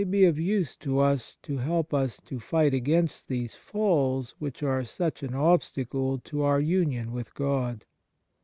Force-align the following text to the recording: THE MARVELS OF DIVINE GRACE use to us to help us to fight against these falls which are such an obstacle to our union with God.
THE 0.01 0.05
MARVELS 0.05 0.17
OF 0.17 0.21
DIVINE 0.21 0.33
GRACE 0.43 0.47
use 0.49 0.75
to 0.77 0.99
us 0.99 1.35
to 1.43 1.57
help 1.57 1.93
us 1.93 2.19
to 2.21 2.39
fight 2.39 2.73
against 2.73 3.27
these 3.27 3.53
falls 3.53 4.33
which 4.39 4.63
are 4.63 4.83
such 4.83 5.21
an 5.21 5.35
obstacle 5.35 6.17
to 6.17 6.41
our 6.41 6.59
union 6.59 7.11
with 7.11 7.35
God. 7.35 7.85